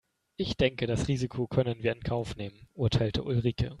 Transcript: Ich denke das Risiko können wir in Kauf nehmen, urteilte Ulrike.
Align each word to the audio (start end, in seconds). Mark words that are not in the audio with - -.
Ich 0.35 0.57
denke 0.57 0.87
das 0.87 1.07
Risiko 1.09 1.45
können 1.45 1.83
wir 1.83 1.91
in 1.95 2.01
Kauf 2.01 2.35
nehmen, 2.35 2.67
urteilte 2.73 3.21
Ulrike. 3.23 3.69